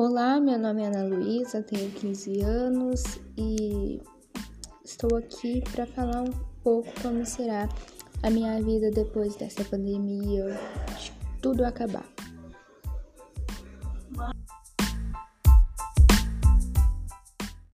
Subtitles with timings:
[0.00, 4.00] Olá, meu nome é Ana Luísa, tenho 15 anos e
[4.84, 6.30] estou aqui para falar um
[6.62, 7.68] pouco como será
[8.22, 10.56] a minha vida depois dessa pandemia,
[11.00, 11.12] de
[11.42, 12.06] tudo acabar.